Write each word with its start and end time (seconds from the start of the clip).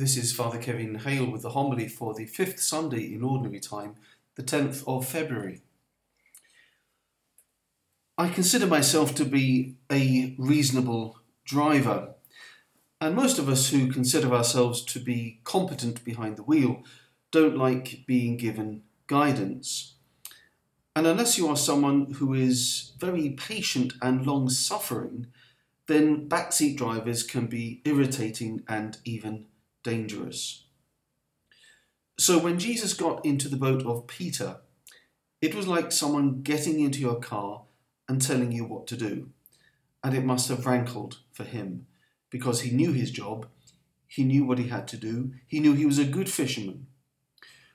This 0.00 0.16
is 0.16 0.32
Father 0.32 0.56
Kevin 0.56 0.94
Hale 0.94 1.30
with 1.30 1.42
the 1.42 1.50
homily 1.50 1.86
for 1.86 2.14
the 2.14 2.24
fifth 2.24 2.58
Sunday 2.58 3.12
in 3.12 3.22
Ordinary 3.22 3.60
Time, 3.60 3.96
the 4.34 4.42
10th 4.42 4.82
of 4.86 5.06
February. 5.06 5.60
I 8.16 8.30
consider 8.30 8.66
myself 8.66 9.14
to 9.16 9.26
be 9.26 9.74
a 9.92 10.34
reasonable 10.38 11.18
driver, 11.44 12.14
and 12.98 13.14
most 13.14 13.38
of 13.38 13.50
us 13.50 13.68
who 13.68 13.92
consider 13.92 14.32
ourselves 14.32 14.82
to 14.86 15.00
be 15.00 15.40
competent 15.44 16.02
behind 16.02 16.38
the 16.38 16.44
wheel 16.44 16.82
don't 17.30 17.58
like 17.58 18.04
being 18.06 18.38
given 18.38 18.84
guidance. 19.06 19.96
And 20.96 21.06
unless 21.06 21.36
you 21.36 21.46
are 21.48 21.56
someone 21.56 22.12
who 22.12 22.32
is 22.32 22.92
very 22.98 23.28
patient 23.28 23.92
and 24.00 24.26
long 24.26 24.48
suffering, 24.48 25.26
then 25.88 26.26
backseat 26.26 26.78
drivers 26.78 27.22
can 27.22 27.48
be 27.48 27.82
irritating 27.84 28.62
and 28.66 28.96
even 29.04 29.44
dangerous. 29.82 30.64
So 32.18 32.38
when 32.38 32.58
Jesus 32.58 32.92
got 32.92 33.24
into 33.24 33.48
the 33.48 33.56
boat 33.56 33.84
of 33.84 34.06
Peter, 34.06 34.58
it 35.40 35.54
was 35.54 35.66
like 35.66 35.90
someone 35.90 36.42
getting 36.42 36.80
into 36.80 37.00
your 37.00 37.18
car 37.18 37.62
and 38.08 38.20
telling 38.20 38.52
you 38.52 38.64
what 38.64 38.86
to 38.88 38.96
do. 38.96 39.30
And 40.04 40.14
it 40.14 40.24
must 40.24 40.48
have 40.48 40.66
rankled 40.66 41.20
for 41.32 41.44
him 41.44 41.86
because 42.28 42.60
he 42.60 42.76
knew 42.76 42.92
his 42.92 43.10
job, 43.10 43.46
he 44.06 44.24
knew 44.24 44.44
what 44.44 44.58
he 44.58 44.68
had 44.68 44.86
to 44.88 44.96
do, 44.96 45.32
he 45.46 45.60
knew 45.60 45.74
he 45.74 45.86
was 45.86 45.98
a 45.98 46.04
good 46.04 46.28
fisherman. 46.28 46.86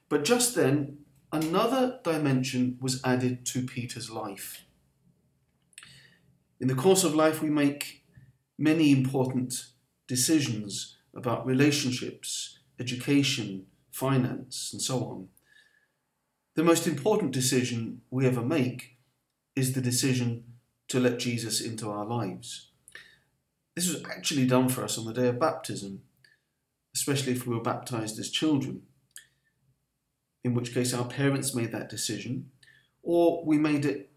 But 0.09 0.23
just 0.23 0.55
then, 0.55 0.99
another 1.31 1.99
dimension 2.03 2.77
was 2.79 3.01
added 3.03 3.45
to 3.47 3.65
Peter's 3.65 4.09
life. 4.09 4.65
In 6.59 6.67
the 6.67 6.75
course 6.75 7.03
of 7.03 7.15
life, 7.15 7.41
we 7.41 7.49
make 7.49 8.03
many 8.57 8.91
important 8.91 9.53
decisions 10.07 10.97
about 11.15 11.45
relationships, 11.45 12.59
education, 12.79 13.65
finance, 13.91 14.71
and 14.73 14.81
so 14.81 14.99
on. 15.05 15.27
The 16.55 16.63
most 16.63 16.87
important 16.87 17.31
decision 17.31 18.01
we 18.09 18.25
ever 18.25 18.41
make 18.41 18.97
is 19.55 19.73
the 19.73 19.81
decision 19.81 20.43
to 20.89 20.99
let 20.99 21.19
Jesus 21.19 21.61
into 21.61 21.89
our 21.89 22.05
lives. 22.05 22.69
This 23.75 23.87
was 23.87 24.03
actually 24.05 24.45
done 24.45 24.69
for 24.69 24.83
us 24.83 24.97
on 24.97 25.05
the 25.05 25.13
day 25.13 25.27
of 25.27 25.39
baptism, 25.39 26.01
especially 26.93 27.33
if 27.33 27.45
we 27.45 27.55
were 27.55 27.61
baptized 27.61 28.19
as 28.19 28.29
children, 28.29 28.83
in 30.43 30.53
which 30.53 30.73
case 30.73 30.93
our 30.93 31.05
parents 31.05 31.55
made 31.55 31.71
that 31.71 31.89
decision, 31.89 32.51
or 33.03 33.43
we 33.45 33.57
made 33.57 33.85
it 33.85 34.11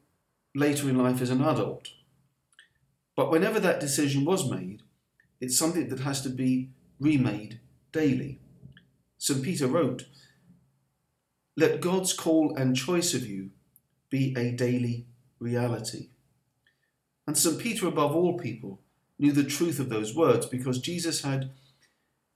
later 0.55 0.89
in 0.89 0.99
life 0.99 1.21
as 1.21 1.31
an 1.31 1.43
adult. 1.43 1.89
But 3.17 3.31
whenever 3.31 3.59
that 3.61 3.81
decision 3.81 4.25
was 4.25 4.49
made, 4.49 4.83
it's 5.41 5.59
something 5.59 5.89
that 5.89 6.01
has 6.01 6.21
to 6.23 6.29
be 6.29 6.71
remade 7.01 7.61
daily. 7.93 8.39
St. 9.19 9.43
Peter 9.43 9.67
wrote, 9.67 10.07
Let 11.57 11.81
God's 11.81 12.13
call 12.13 12.55
and 12.57 12.77
choice 12.77 13.15
of 13.15 13.27
you 13.27 13.51
be 14.11 14.35
a 14.37 14.53
daily 14.53 15.07
reality. 15.39 16.09
And 17.27 17.37
St. 17.37 17.59
Peter, 17.59 17.87
above 17.87 18.15
all 18.15 18.39
people, 18.39 18.81
knew 19.19 19.33
the 19.33 19.45
truth 19.45 19.79
of 19.79 19.89
those 19.89 20.15
words 20.15 20.47
because 20.47 20.79
Jesus 20.79 21.23
had 21.23 21.51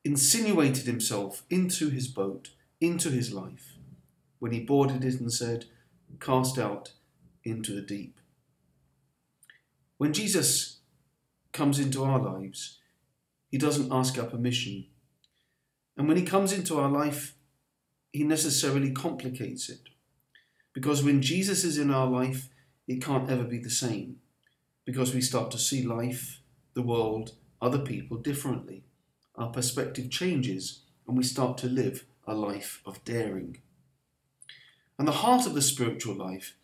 insinuated 0.04 0.86
himself 0.86 1.44
into 1.48 1.88
his 1.88 2.08
boat, 2.08 2.50
into 2.80 3.10
his 3.10 3.32
life, 3.32 3.76
when 4.38 4.52
he 4.52 4.60
boarded 4.60 5.04
it 5.04 5.20
and 5.20 5.32
said, 5.32 5.66
Cast 6.20 6.58
out 6.58 6.92
into 7.44 7.74
the 7.74 7.80
deep. 7.80 8.18
When 9.96 10.12
Jesus 10.12 10.80
comes 11.52 11.78
into 11.78 12.04
our 12.04 12.18
lives, 12.18 12.78
he 13.52 13.58
doesn't 13.58 13.92
ask 13.92 14.18
our 14.18 14.24
permission. 14.24 14.86
And 15.96 16.08
when 16.08 16.16
he 16.16 16.24
comes 16.24 16.52
into 16.54 16.80
our 16.80 16.88
life, 16.88 17.34
he 18.10 18.24
necessarily 18.24 18.90
complicates 18.90 19.68
it. 19.68 19.90
Because 20.72 21.04
when 21.04 21.20
Jesus 21.20 21.62
is 21.62 21.76
in 21.76 21.90
our 21.90 22.06
life, 22.06 22.48
it 22.88 23.02
can't 23.02 23.30
ever 23.30 23.44
be 23.44 23.58
the 23.58 23.70
same. 23.70 24.16
Because 24.86 25.14
we 25.14 25.20
start 25.20 25.50
to 25.50 25.58
see 25.58 25.86
life, 25.86 26.40
the 26.72 26.82
world, 26.82 27.32
other 27.60 27.78
people 27.78 28.16
differently. 28.16 28.84
Our 29.36 29.50
perspective 29.50 30.10
changes 30.10 30.80
and 31.06 31.16
we 31.16 31.22
start 31.22 31.58
to 31.58 31.66
live 31.66 32.06
a 32.26 32.34
life 32.34 32.80
of 32.86 33.04
daring. 33.04 33.58
And 34.98 35.06
the 35.06 35.12
heart 35.12 35.46
of 35.46 35.54
the 35.54 35.62
spiritual 35.62 36.14
life 36.14 36.56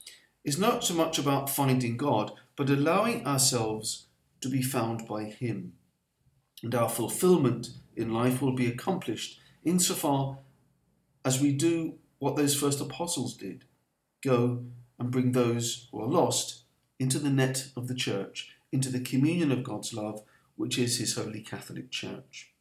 is 0.42 0.58
not 0.58 0.84
so 0.84 0.94
much 0.94 1.18
about 1.18 1.50
finding 1.50 1.98
God, 1.98 2.32
but 2.56 2.70
allowing 2.70 3.26
ourselves 3.26 4.06
to 4.40 4.48
be 4.48 4.62
found 4.62 5.06
by 5.06 5.24
Him. 5.24 5.74
And 6.62 6.74
our 6.74 6.88
fulfillment 6.88 7.70
in 7.96 8.12
life 8.12 8.42
will 8.42 8.52
be 8.52 8.66
accomplished 8.66 9.40
insofar 9.64 10.38
as 11.24 11.40
we 11.40 11.52
do 11.52 11.94
what 12.18 12.36
those 12.36 12.56
first 12.56 12.80
apostles 12.80 13.36
did 13.36 13.64
go 14.22 14.64
and 14.98 15.10
bring 15.10 15.32
those 15.32 15.88
who 15.92 16.00
are 16.00 16.08
lost 16.08 16.62
into 16.98 17.18
the 17.18 17.30
net 17.30 17.68
of 17.76 17.86
the 17.86 17.94
church, 17.94 18.52
into 18.72 18.90
the 18.90 19.00
communion 19.00 19.52
of 19.52 19.62
God's 19.62 19.94
love, 19.94 20.22
which 20.56 20.78
is 20.78 20.98
His 20.98 21.14
Holy 21.14 21.40
Catholic 21.40 21.90
Church. 21.90 22.52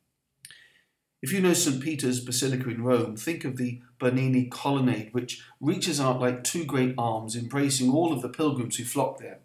If 1.19 1.33
you 1.33 1.41
know 1.41 1.53
St. 1.53 1.81
Peter's 1.81 2.23
Basilica 2.23 2.69
in 2.69 2.83
Rome, 2.83 3.15
think 3.15 3.43
of 3.43 3.57
the 3.57 3.81
Bernini 3.97 4.45
colonnade, 4.45 5.13
which 5.13 5.41
reaches 5.59 5.99
out 5.99 6.21
like 6.21 6.43
two 6.43 6.63
great 6.63 6.93
arms, 6.95 7.35
embracing 7.35 7.91
all 7.91 8.13
of 8.13 8.21
the 8.21 8.29
pilgrims 8.29 8.75
who 8.75 8.83
flock 8.83 9.17
there. 9.17 9.39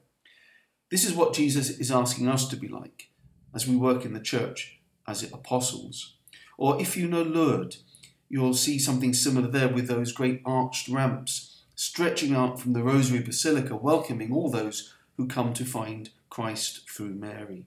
This 0.90 1.04
is 1.04 1.14
what 1.14 1.32
Jesus 1.32 1.70
is 1.70 1.90
asking 1.90 2.28
us 2.28 2.46
to 2.48 2.56
be 2.56 2.68
like 2.68 3.08
as 3.54 3.66
we 3.66 3.76
work 3.76 4.04
in 4.04 4.12
the 4.12 4.20
church 4.20 4.80
as 5.06 5.22
apostles. 5.32 6.14
Or 6.58 6.80
if 6.80 6.96
you 6.96 7.08
know 7.08 7.22
Lourdes, 7.22 7.82
you'll 8.28 8.54
see 8.54 8.78
something 8.78 9.12
similar 9.12 9.48
there 9.48 9.68
with 9.68 9.88
those 9.88 10.12
great 10.12 10.40
arched 10.44 10.88
ramps 10.88 11.62
stretching 11.74 12.34
out 12.34 12.60
from 12.60 12.72
the 12.72 12.82
Rosary 12.82 13.20
Basilica, 13.20 13.76
welcoming 13.76 14.32
all 14.32 14.50
those 14.50 14.94
who 15.16 15.26
come 15.26 15.52
to 15.54 15.64
find 15.64 16.10
Christ 16.30 16.88
through 16.88 17.14
Mary. 17.14 17.66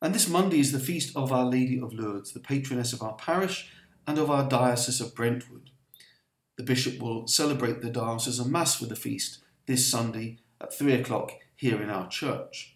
And 0.00 0.14
this 0.14 0.28
Monday 0.28 0.60
is 0.60 0.72
the 0.72 0.78
feast 0.78 1.16
of 1.16 1.32
Our 1.32 1.46
Lady 1.46 1.80
of 1.80 1.92
Lourdes, 1.92 2.32
the 2.32 2.40
patroness 2.40 2.92
of 2.92 3.02
our 3.02 3.14
parish 3.14 3.70
and 4.06 4.18
of 4.18 4.30
our 4.30 4.48
Diocese 4.48 5.00
of 5.00 5.14
Brentwood. 5.14 5.70
The 6.56 6.62
Bishop 6.62 7.00
will 7.00 7.26
celebrate 7.26 7.80
the 7.80 7.90
diocesan 7.90 8.52
Mass 8.52 8.76
for 8.76 8.86
the 8.86 8.96
feast 8.96 9.38
this 9.66 9.90
Sunday 9.90 10.38
at 10.60 10.72
three 10.72 10.92
o'clock 10.92 11.32
here 11.56 11.82
in 11.82 11.90
our 11.90 12.08
church. 12.08 12.73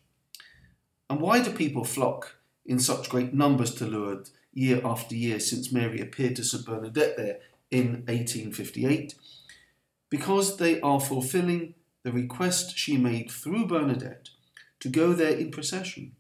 And 1.10 1.20
why 1.20 1.42
do 1.42 1.50
people 1.50 1.84
flock 1.84 2.36
in 2.66 2.78
such 2.78 3.08
great 3.08 3.32
numbers 3.32 3.74
to 3.76 3.86
Lourdes 3.86 4.32
year 4.52 4.80
after 4.84 5.14
year 5.14 5.40
since 5.40 5.72
Mary 5.72 6.00
appeared 6.00 6.36
to 6.36 6.44
St 6.44 6.64
Bernadette 6.64 7.16
there 7.16 7.38
in 7.70 8.04
1858? 8.06 9.14
Because 10.10 10.56
they 10.56 10.80
are 10.80 11.00
fulfilling 11.00 11.74
the 12.02 12.12
request 12.12 12.76
she 12.76 12.96
made 12.96 13.30
through 13.30 13.66
Bernadette 13.66 14.30
to 14.80 14.88
go 14.88 15.12
there 15.12 15.36
in 15.36 15.50
procession. 15.50 16.12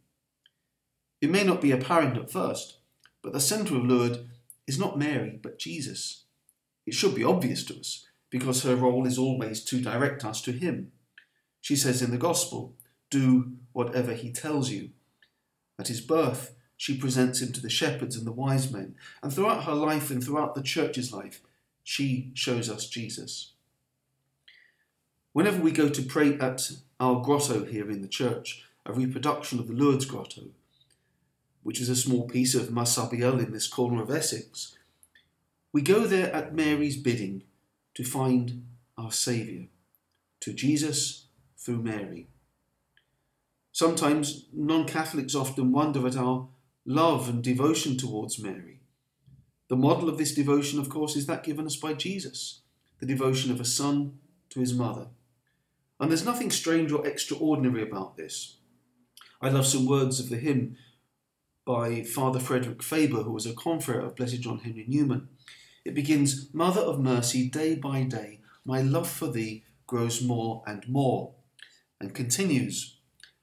It 1.20 1.30
may 1.30 1.44
not 1.44 1.60
be 1.60 1.70
apparent 1.70 2.16
at 2.16 2.30
first, 2.30 2.78
but 3.22 3.32
the 3.32 3.40
centre 3.40 3.76
of 3.76 3.84
Lourdes 3.84 4.20
is 4.66 4.78
not 4.78 4.98
Mary, 4.98 5.38
but 5.42 5.58
Jesus. 5.58 6.24
It 6.86 6.94
should 6.94 7.14
be 7.14 7.24
obvious 7.24 7.64
to 7.64 7.78
us, 7.78 8.06
because 8.30 8.62
her 8.62 8.76
role 8.76 9.06
is 9.06 9.18
always 9.18 9.64
to 9.64 9.80
direct 9.80 10.24
us 10.24 10.40
to 10.42 10.52
Him. 10.52 10.92
She 11.60 11.76
says 11.76 12.02
in 12.02 12.10
the 12.10 12.18
Gospel, 12.18 12.76
Do 13.10 13.52
whatever 13.72 14.14
He 14.14 14.30
tells 14.30 14.70
you. 14.70 14.90
At 15.78 15.88
His 15.88 16.00
birth, 16.00 16.54
she 16.76 16.96
presents 16.96 17.40
Him 17.40 17.52
to 17.52 17.60
the 17.60 17.70
shepherds 17.70 18.16
and 18.16 18.26
the 18.26 18.32
wise 18.32 18.72
men, 18.72 18.94
and 19.22 19.32
throughout 19.32 19.64
her 19.64 19.74
life 19.74 20.10
and 20.10 20.22
throughout 20.22 20.54
the 20.54 20.62
Church's 20.62 21.12
life, 21.12 21.40
she 21.82 22.30
shows 22.34 22.68
us 22.68 22.88
Jesus. 22.88 23.52
Whenever 25.32 25.60
we 25.60 25.70
go 25.70 25.88
to 25.88 26.02
pray 26.02 26.34
at 26.38 26.70
our 27.00 27.22
grotto 27.22 27.64
here 27.64 27.90
in 27.90 28.02
the 28.02 28.08
church, 28.08 28.64
a 28.84 28.92
reproduction 28.92 29.58
of 29.58 29.68
the 29.68 29.74
Lourdes 29.74 30.04
grotto, 30.04 30.48
which 31.62 31.80
is 31.80 31.88
a 31.88 31.96
small 31.96 32.26
piece 32.26 32.54
of 32.54 32.70
Massabielle 32.70 33.38
in 33.38 33.52
this 33.52 33.68
corner 33.68 34.02
of 34.02 34.10
Essex, 34.10 34.76
we 35.72 35.82
go 35.82 36.06
there 36.06 36.32
at 36.34 36.54
Mary's 36.54 36.96
bidding 36.96 37.42
to 37.94 38.04
find 38.04 38.64
our 38.96 39.12
Saviour, 39.12 39.66
to 40.40 40.52
Jesus 40.52 41.26
through 41.56 41.82
Mary. 41.82 42.28
Sometimes 43.72 44.46
non 44.52 44.86
Catholics 44.86 45.34
often 45.34 45.72
wonder 45.72 46.06
at 46.06 46.16
our 46.16 46.48
love 46.84 47.28
and 47.28 47.42
devotion 47.42 47.96
towards 47.96 48.42
Mary. 48.42 48.80
The 49.68 49.76
model 49.76 50.08
of 50.08 50.16
this 50.16 50.34
devotion, 50.34 50.78
of 50.78 50.88
course, 50.88 51.14
is 51.14 51.26
that 51.26 51.44
given 51.44 51.66
us 51.66 51.76
by 51.76 51.92
Jesus, 51.92 52.62
the 53.00 53.06
devotion 53.06 53.50
of 53.50 53.60
a 53.60 53.64
son 53.64 54.18
to 54.50 54.60
his 54.60 54.72
mother. 54.72 55.08
And 56.00 56.10
there's 56.10 56.24
nothing 56.24 56.50
strange 56.50 56.90
or 56.92 57.06
extraordinary 57.06 57.82
about 57.82 58.16
this. 58.16 58.56
I 59.42 59.50
love 59.50 59.66
some 59.66 59.86
words 59.86 60.18
of 60.18 60.30
the 60.30 60.36
hymn 60.36 60.76
by 61.64 62.02
Father 62.02 62.40
Frederick 62.40 62.82
Faber, 62.82 63.22
who 63.22 63.32
was 63.32 63.44
a 63.44 63.52
confrere 63.52 64.00
of 64.00 64.16
Blessed 64.16 64.40
John 64.40 64.60
Henry 64.60 64.86
Newman. 64.88 65.28
It 65.84 65.94
begins 65.94 66.48
Mother 66.54 66.80
of 66.80 66.98
mercy, 66.98 67.48
day 67.48 67.74
by 67.74 68.02
day, 68.04 68.40
my 68.64 68.80
love 68.80 69.08
for 69.08 69.28
thee 69.28 69.64
grows 69.86 70.22
more 70.22 70.62
and 70.66 70.86
more, 70.88 71.34
and 72.00 72.14
continues 72.14 72.97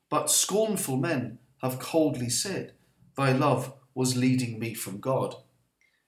But 0.09 0.29
scornful 0.29 0.97
men 0.97 1.39
have 1.61 1.79
coldly 1.79 2.29
said, 2.29 2.73
Thy 3.17 3.31
love 3.31 3.73
was 3.93 4.17
leading 4.17 4.59
me 4.59 4.73
from 4.73 4.99
God. 4.99 5.35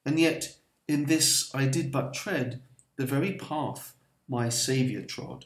And 0.05 0.19
yet, 0.19 0.57
in 0.88 1.05
this 1.05 1.53
I 1.53 1.65
did 1.65 1.91
but 1.91 2.13
tread 2.13 2.61
the 2.97 3.05
very 3.05 3.33
path 3.33 3.95
my 4.27 4.49
Saviour 4.49 5.03
trod. 5.03 5.45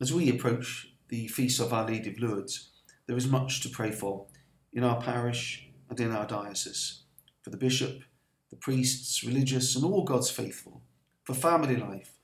As 0.00 0.12
we 0.12 0.28
approach 0.30 0.88
the 1.08 1.28
feast 1.28 1.60
of 1.60 1.72
Our 1.72 1.86
Lady 1.86 2.10
of 2.10 2.18
Lourdes, 2.18 2.70
there 3.06 3.16
is 3.16 3.28
much 3.28 3.60
to 3.60 3.68
pray 3.68 3.92
for 3.92 4.26
in 4.72 4.82
our 4.84 5.00
parish 5.00 5.68
and 5.88 6.00
in 6.00 6.10
our 6.10 6.26
diocese 6.26 7.02
for 7.42 7.50
the 7.50 7.56
bishop, 7.56 8.02
the 8.50 8.56
priests, 8.56 9.24
religious, 9.24 9.74
and 9.76 9.84
all 9.84 10.04
God's 10.04 10.30
faithful, 10.30 10.82
for 11.24 11.34
family 11.34 11.76
life, 11.76 12.18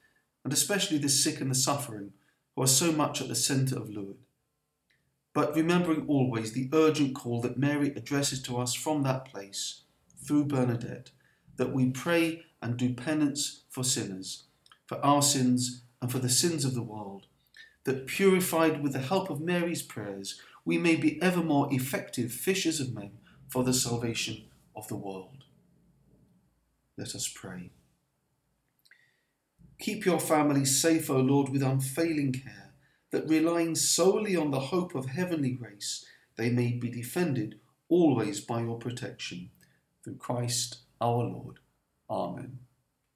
and 0.44 0.52
especially 0.52 0.98
the 0.98 1.08
sick 1.08 1.40
and 1.40 1.50
the 1.50 1.56
suffering 1.56 2.12
are 2.60 2.66
so 2.66 2.92
much 2.92 3.20
at 3.20 3.28
the 3.28 3.34
centre 3.34 3.76
of 3.76 3.90
Lourdes. 3.90 4.18
But 5.34 5.54
remembering 5.54 6.06
always 6.08 6.52
the 6.52 6.68
urgent 6.72 7.14
call 7.14 7.40
that 7.42 7.58
Mary 7.58 7.92
addresses 7.94 8.42
to 8.42 8.58
us 8.58 8.74
from 8.74 9.02
that 9.02 9.24
place 9.24 9.82
through 10.24 10.46
Bernadette, 10.46 11.10
that 11.56 11.72
we 11.72 11.90
pray 11.90 12.42
and 12.60 12.76
do 12.76 12.94
penance 12.94 13.62
for 13.68 13.84
sinners, 13.84 14.44
for 14.86 15.04
our 15.04 15.22
sins 15.22 15.82
and 16.00 16.10
for 16.10 16.18
the 16.18 16.28
sins 16.28 16.64
of 16.64 16.74
the 16.74 16.82
world, 16.82 17.26
that 17.84 18.06
purified 18.06 18.82
with 18.82 18.92
the 18.92 18.98
help 18.98 19.30
of 19.30 19.40
Mary's 19.40 19.82
prayers, 19.82 20.40
we 20.64 20.76
may 20.76 20.96
be 20.96 21.22
ever 21.22 21.42
more 21.42 21.72
effective 21.72 22.32
fishers 22.32 22.80
of 22.80 22.94
men 22.94 23.12
for 23.48 23.64
the 23.64 23.72
salvation 23.72 24.44
of 24.74 24.88
the 24.88 24.96
world. 24.96 25.44
Let 26.96 27.14
us 27.14 27.28
pray. 27.28 27.70
Keep 29.78 30.04
your 30.04 30.18
family 30.18 30.64
safe, 30.64 31.08
O 31.08 31.18
Lord, 31.18 31.50
with 31.50 31.62
unfailing 31.62 32.32
care, 32.32 32.72
that 33.10 33.28
relying 33.28 33.74
solely 33.74 34.36
on 34.36 34.50
the 34.50 34.60
hope 34.60 34.94
of 34.94 35.06
heavenly 35.06 35.52
grace, 35.52 36.04
they 36.36 36.50
may 36.50 36.72
be 36.72 36.90
defended 36.90 37.60
always 37.88 38.40
by 38.40 38.60
your 38.60 38.78
protection. 38.78 39.50
Through 40.04 40.16
Christ 40.16 40.78
our 41.00 41.24
Lord. 41.24 41.60
Amen. 42.10 42.58